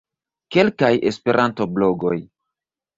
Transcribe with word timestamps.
Kelkaj 0.55 0.91
Esperanto-blogoj. 1.11 2.19